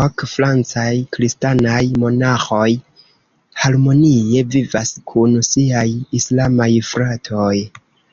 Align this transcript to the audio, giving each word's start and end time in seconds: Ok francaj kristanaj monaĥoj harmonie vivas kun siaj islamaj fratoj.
Ok 0.00 0.22
francaj 0.32 0.90
kristanaj 1.16 1.80
monaĥoj 2.02 2.68
harmonie 3.64 4.46
vivas 4.54 4.94
kun 5.14 5.36
siaj 5.50 5.86
islamaj 6.24 6.72
fratoj. 6.94 7.54